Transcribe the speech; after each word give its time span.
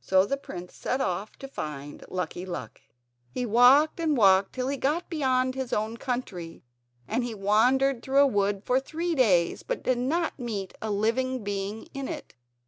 So 0.00 0.26
the 0.26 0.36
prince 0.36 0.74
set 0.74 1.00
off 1.00 1.36
to 1.38 1.46
try 1.46 1.46
to 1.48 1.54
find 1.54 2.04
Lucky 2.08 2.44
Luck. 2.44 2.80
He 3.30 3.46
walked 3.46 4.00
and 4.00 4.16
walked 4.16 4.52
till 4.52 4.66
he 4.66 4.76
got 4.76 5.08
beyond 5.08 5.54
his 5.54 5.72
own 5.72 5.96
country, 5.96 6.64
and 7.06 7.22
he 7.22 7.36
wandered 7.36 8.02
through 8.02 8.18
a 8.18 8.26
wood 8.26 8.64
for 8.64 8.80
three 8.80 9.14
days 9.14 9.62
but 9.62 9.84
did 9.84 9.98
not 9.98 10.40
meet 10.40 10.74
a 10.82 10.90
living 10.90 11.44
being 11.44 11.86
in 11.94 12.08
it. 12.08 12.34